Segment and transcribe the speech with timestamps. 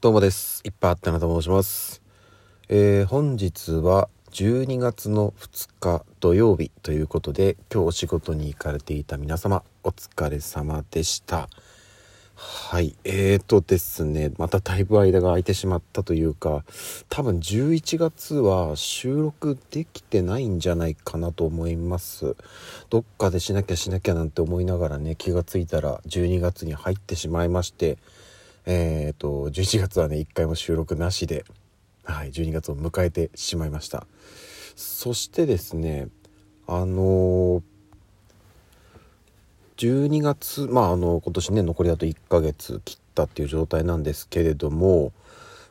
[0.00, 0.60] どうもです。
[0.64, 2.02] いっぱいあったなと申します。
[2.68, 11.48] えー本日は12月の2日土曜日ということで、今日お仕事に行かれていた皆様、お疲れ様でした。
[12.36, 12.94] はい。
[13.02, 16.62] えーとですね、まただいぶ間が空いてしまったというか、
[17.08, 22.36] 多分11月は収録できてないんじゃないかなと思います。
[22.88, 27.98] どっかでしなきゃしなきゃなんて思いながらね、気がついたら12月に入ってしまいまして、
[28.70, 31.46] えー、と11月はね1回も収録なしで、
[32.04, 34.06] はい、12月を迎えてしまいました。
[34.76, 36.08] そしてですね
[36.66, 37.62] あのー
[39.78, 45.12] 12月まああの今年ね残りあと1ヶ月切ったっていう状態なんですけれども、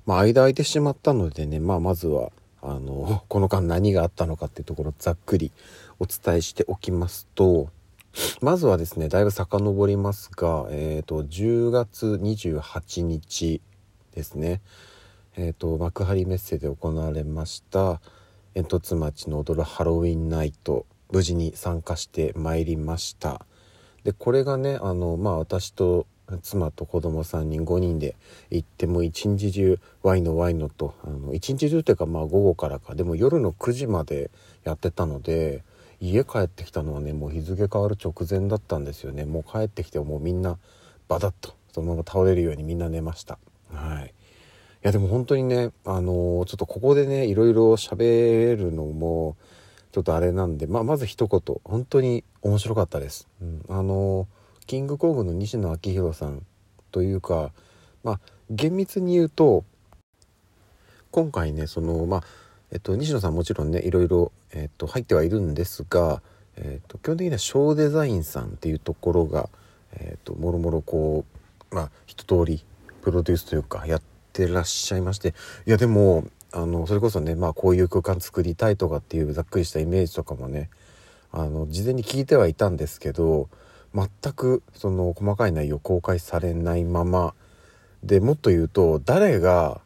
[0.06, 5.52] まあ、間空いてしまったのでね、まあ、まずはあの この間何があったのかっていうところざっくり
[6.00, 7.70] お伝えしておきますと
[8.42, 13.62] まずはですねだいぶ遡りますが、えー、と10月28日
[14.14, 14.62] ですね、
[15.36, 18.02] えー、と幕張メッセで行われました
[18.54, 23.46] 煙突町の踊るハロウィンナイト無事に参加してまいりました。
[24.04, 26.08] でこれがねあのまあ私と
[26.42, 28.16] 妻と子供3人5人で
[28.50, 32.96] 行っても一日中ワイのワイのとあの一日中というかまあ午後からか。
[32.96, 34.32] でも夜の9時まで
[34.64, 35.64] やってたので
[36.00, 39.26] 家帰ってきたのはねもう日付変わる直前だったんですよね。
[39.26, 40.58] もう帰ってきてもうみんな
[41.08, 43.40] バタッとそのまま倒れるようにみんな寝ました。
[43.72, 44.06] はい。
[44.08, 44.10] い
[44.84, 49.36] やでも本当にねあのーちょっとここでねいろいろ喋るのも
[49.92, 51.42] ちょっとあれなんで、まあ、まず一言。
[51.64, 54.28] 本当に面白かったです、うん、あのー
[54.68, 56.46] キングコングの西野昭弘さん
[56.92, 57.52] というか
[58.04, 59.64] まあ厳密に言うと
[61.10, 62.24] 今回ねそのまあ
[62.72, 66.22] えっと、西野さんもちろんねいろいろ、えっと、入ってはいるんですが、
[66.58, 69.50] えっと、基本的にはショーデザインさんっていうところが、
[69.94, 71.26] えっと、もろもろこ
[71.72, 72.64] うまあ一通り
[73.02, 74.02] プロデュースというかやっ
[74.34, 75.34] てらっしゃいまして
[75.66, 80.70] いやでもあのそれこそね、まあ、こういう空間作りたいとかっていうざっくりしたイメージとかもね
[81.32, 83.50] あの事前に聞いてはいたんですけど
[83.94, 87.34] 全くその細かい内容公開されないまま
[88.04, 89.82] でもっと言うと誰が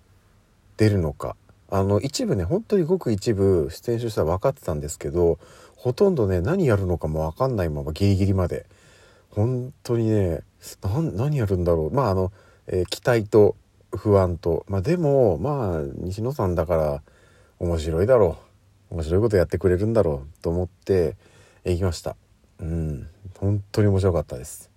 [0.78, 1.36] 出るのか
[1.72, 5.40] あの一部ね本当にごく一部出演者は分かってたんですけど
[5.76, 8.68] ほとんどね何やるのかも分かんないままギリギリまで。
[9.32, 10.42] 本当にね
[11.16, 11.92] 何やるんだろう。
[11.92, 12.32] まああの、
[12.68, 13.56] えー期待と
[13.92, 14.66] 不安と。
[14.68, 17.02] まあでもまあ西野さんだから
[17.60, 18.38] 面白いだろ
[18.92, 18.96] う。
[18.96, 20.42] 面白いことやってくれるんだろう。
[20.44, 21.16] と思って
[21.66, 22.16] 行きました。
[22.60, 23.08] うん。
[23.40, 24.70] 本当に面白かったです。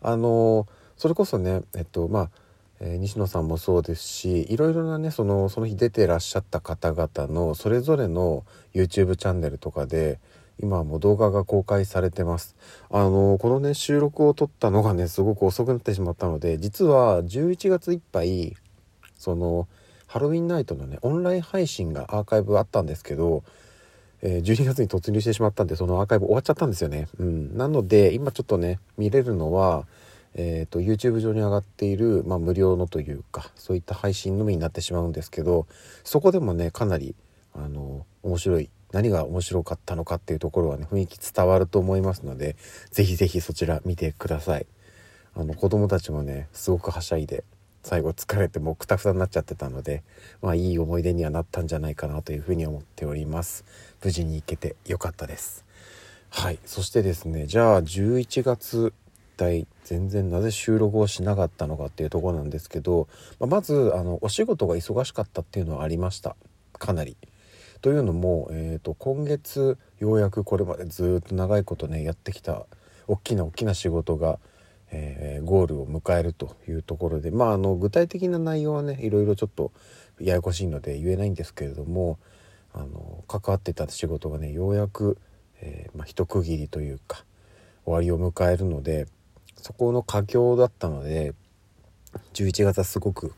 [0.00, 0.66] あの
[0.96, 2.30] それこそねえっとまあ
[2.80, 8.44] えー西野さんもそうですしいろいろなねそのその日出てらっしゃった方々のそれぞれの
[8.74, 10.20] YouTube チャンネルとかで
[10.60, 12.56] 今も動画が公開されてます
[12.90, 18.56] あのこのね収録を撮ったのがねすごく遅くなってしまったので実は11月いっぱい
[19.16, 19.68] その
[20.06, 23.44] ハロウィンナイトのねオンライン配信がアーカイブあったんですけど、
[24.22, 27.08] えー12月に突入してしまったんでそのアーカイブ終わっちゃったんですよね。
[27.18, 29.86] うん、なので今ちょっとね見れるのは、
[30.40, 35.66] えー、と YouTube 上に上がっている、まあ、無料のというかそういった配信のみになってしまうんですけど
[36.04, 37.16] そこでもねかなり
[37.54, 42.54] あの面白い何が面白かったのかっていうところはね雰囲気伝わると思いますので
[42.92, 44.66] ぜひぜひそちら見てください。
[45.34, 47.44] あの子供たちもねすごくはしゃいで
[47.82, 50.02] 最後疲れてもうくたくたになっちゃってたので
[50.40, 53.64] まあいい思い出にはなったんじゃないかなというふうに思っております。
[54.02, 55.64] 無事に行けてよかったです。
[56.30, 56.58] はい。
[56.64, 58.92] そしてですねじゃあ11月
[59.38, 63.08] 体全然なぜ収録をしなかったのかっていうとこなんですけど、
[63.40, 66.36] まあまずあのお仕事が忙しかったっていうのはありました。
[66.78, 67.16] かなり。
[67.80, 72.66] というのも、えー、と今月ようやくこれまでずっと長いことねやってきた
[73.06, 74.38] 大きな大きな仕事が、
[74.90, 79.70] えーゴールを迎えるというところでまああの具体的な内容はねいろいろちょっと
[80.18, 82.18] ややこしいので言えないんですけれども
[82.74, 85.18] あの関わってた仕事がねようやく、
[85.60, 87.24] えーまあ、一区切りというか
[87.84, 89.06] 終わりを迎えるので
[89.58, 91.34] そこの佳境だったので
[92.34, 93.32] 11月はすごく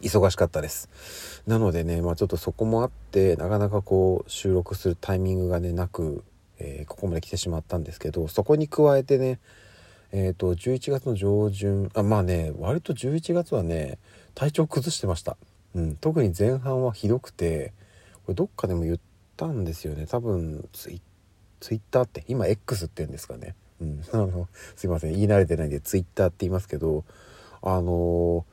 [0.00, 1.42] 忙しかったです。
[1.46, 6.24] なのでね、まあ、ちょっとそこもあってなかなかこう収録するタイミングがねなく、
[6.58, 9.38] えーここまで来てしまったんですけどそこに加えてね
[10.12, 13.98] えー、と11月の上旬あまあね割と11月はね
[14.34, 15.36] 体調崩してました、
[15.74, 17.72] うん、特に前半はひどくて
[18.24, 18.98] これどっかでも言っ
[19.36, 20.06] たんですよね。
[20.06, 21.00] 多分ツイ
[21.60, 25.12] ツイッターって今 X って言うんですかね、うん、あのすいません。
[25.12, 27.04] 言い慣れてないんでツイッターって言いますけど
[27.62, 28.44] あの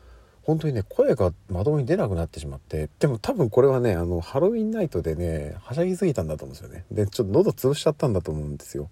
[0.43, 6.85] 本当にね声がまともに出なくなってしまってでも多分これはねあのハロウィンナイトでねはしゃぎすぎたんだと思うんですよね。
[6.91, 8.89] でちょっと喉潰しちゃったんだと思うんですよ。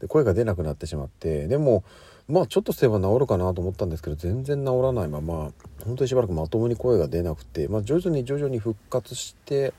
[0.00, 1.84] で声が出なくなってしまってでも
[2.28, 5.52] まあちょっとすれば治るかなと思ったんですけど全然治らないまま
[5.84, 9.72] 本当にしばらくまともに声が出なくて、まあ、徐々に徐々に復活して、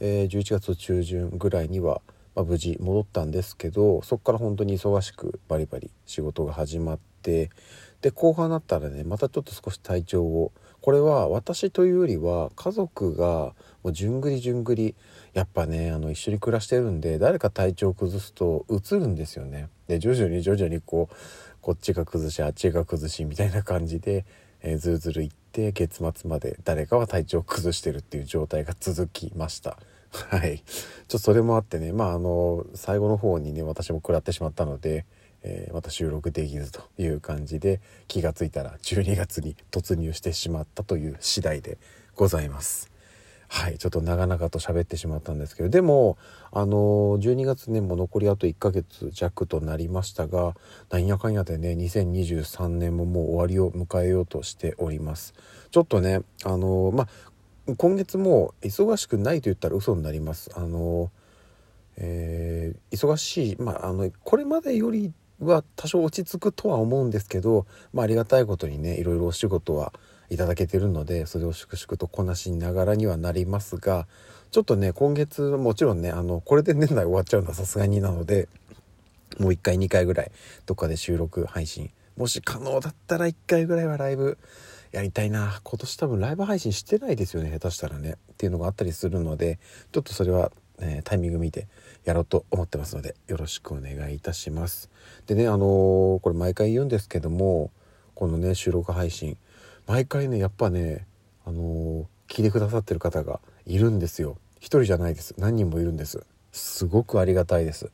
[0.00, 2.00] えー、11月中旬ぐらいには、
[2.36, 7.50] まあ、無事戻ったんですけどそこから本当に忙しくバリバリ仕事が始まって
[8.02, 10.52] で後半になったらねまたちょっと少し体調を
[10.82, 14.94] これは私というよりは家族がもうじゅんぐりじゅんぐり
[15.32, 19.68] やっぱねあの一緒に暮らしてるんで誰か体調を崩すとうつるんですよね。
[19.88, 21.14] で徐々に徐々にこう
[21.62, 24.26] こっちが崩しあっちが崩しみたいな感じで、
[24.60, 29.78] えー、ずるずるいって月末まで誰かは体調を崩してるっていう状態が続きました。
[30.12, 30.58] はい。
[30.58, 35.06] ちょっとそれもあってね、まああの、最後の方にね、私も食らってしまったので、
[35.46, 41.78] えー、また収録できずという感じで気が付いたら12月に突入してしまったという次第で
[42.16, 42.90] ございます。
[43.48, 46.18] はい、ちょっと長々と喋ってしまったんですけどでも
[46.50, 50.56] あの12月ねもう残りあと1ヶ月弱となりましたが
[50.90, 55.32] なんやかんやでね2023年ももう終わりを迎えようとしております
[55.70, 57.08] ちょっとねあのまあ
[57.74, 60.50] 今月も忙しくないと言ったら嘘になります。
[60.54, 61.10] あの
[61.96, 69.92] えー、忙しいまああのこれまでよりは多少落ち着くとは思うんですけど、まあ、ありがたいことにねいろいろお仕事は
[70.30, 74.06] いただけてるのでそれを粛々とこなしながらにはなりますが
[74.50, 78.48] ちょっとね今月もちろんねあのこれで年内終わっちゃうのはさすがになので
[79.38, 80.30] もう1回2回ぐらい
[80.66, 84.38] どっかで収録配信もし可能だったら1回ぐらいはライブ
[84.96, 85.60] やりたいな。
[85.62, 87.50] 今年多分ライブ配信してないですよね。
[87.50, 88.12] 下手したらね。
[88.32, 89.58] っていうのがあったりするので
[89.92, 91.68] ちょっとそれは、えー、タイミング見て
[92.06, 94.88] やろうと思ってますのでよろしくお願いいたします。
[95.26, 97.70] でねあのー、これ毎回言うんですけども
[98.14, 99.36] このね収録配信。
[99.86, 101.06] 毎回ねやっぱね
[101.44, 104.38] あのー、聞いてくださってる方がいるんですよ。
[104.60, 105.34] 一人じゃないです。
[105.36, 106.24] 何人もいるんです。
[106.52, 107.90] すごくありがたいです。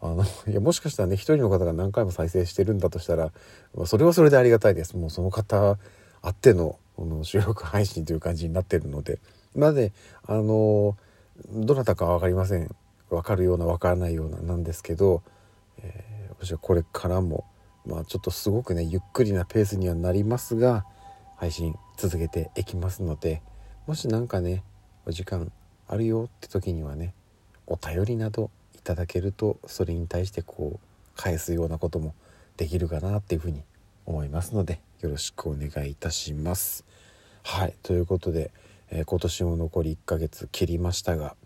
[0.00, 3.30] あのいやもしかしたらね一人の方が何回も再生してるんだとしたら
[3.84, 4.96] それはそれでありがたいです。
[4.96, 5.78] もうその方
[6.24, 9.18] あってのこの収録配信という感じになってるので
[9.54, 9.92] なぜ
[10.26, 10.96] あの
[11.50, 12.74] どなたか分かりません。
[13.10, 15.22] 分かるような分からないようななんですけど、
[15.78, 17.44] えー、私はこれからも
[17.86, 20.84] まあちょっとすごくねゆっくりなペースにはなりますが
[21.36, 23.42] 配信続けていきますので
[23.86, 24.62] もし何かね
[25.06, 25.52] お時間
[25.86, 27.14] あるよって時にはね
[27.66, 30.86] お便りなどいただけるとそれに対してこう
[31.16, 32.14] 返すようなことも
[32.56, 33.62] できるかなっていうふうに
[34.06, 36.82] 思いますのでよろしくお願いいたします。
[37.42, 38.50] はいということで、
[38.90, 41.36] えー、今年も残り1ヶ月切りましたが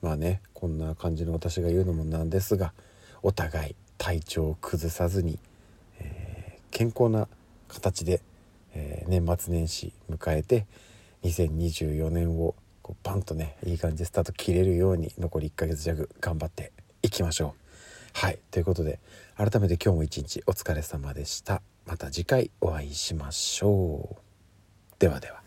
[0.00, 2.72] まあねこんな感じの私が言うのもなんですが
[3.22, 5.38] お互い体調を崩さずに、
[6.00, 7.28] えー、健康な
[7.68, 8.22] 形で、
[8.72, 10.64] えー、年末年始迎えて
[11.24, 16.72] 2024年をこうパンとねいい感じでスタート切れるように残り1ヶ月弱頑張って
[17.02, 17.54] いきましょ
[18.14, 18.18] う。
[18.18, 19.00] はいということで
[19.36, 21.60] 改めて今日も一日お疲れ様でした。
[21.86, 24.22] また次回お会いしましょう。
[24.98, 25.41] ではでは。